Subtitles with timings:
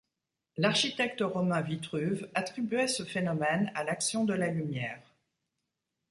[0.57, 5.13] L’architecte romain Vitruve attribuait ce phénomène à l’action de la lumière.